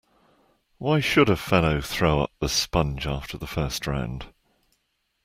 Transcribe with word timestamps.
Why 0.79 0.99
should 0.99 1.29
a 1.29 1.35
fellow 1.35 1.79
throw 1.79 2.21
up 2.23 2.31
the 2.39 2.49
sponge 2.49 3.05
after 3.05 3.37
the 3.37 3.45
first 3.45 3.85
round. 3.85 4.33